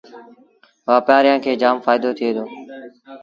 وآپآريآݩ 0.87 1.41
کي 1.43 1.51
جآم 1.61 1.77
ڦآئيٚدو 1.83 2.09
ٿئي 2.17 2.31
دو 2.35 2.43